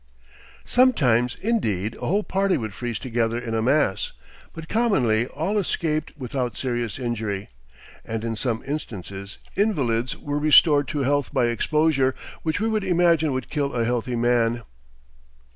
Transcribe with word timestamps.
Sometimes, 0.65 1.35
indeed, 1.41 1.95
a 1.97 2.07
whole 2.07 2.23
party 2.23 2.57
would 2.57 2.73
freeze 2.73 2.97
together 2.97 3.37
in 3.37 3.53
a 3.53 3.61
mass; 3.61 4.13
but 4.51 4.67
commonly 4.67 5.27
all 5.27 5.59
escaped 5.59 6.13
without 6.17 6.57
serious 6.57 6.97
injury, 6.97 7.49
and 8.03 8.23
in 8.23 8.35
some 8.35 8.63
instances 8.65 9.37
invalids 9.55 10.17
were 10.17 10.39
restored 10.39 10.87
to 10.87 11.01
health 11.03 11.31
by 11.31 11.45
exposure 11.49 12.15
which 12.41 12.59
we 12.59 12.71
should 12.73 12.83
imagine 12.83 13.31
would 13.31 13.51
kill 13.51 13.73
a 13.75 13.85
healthy 13.85 14.15
man. 14.15 14.63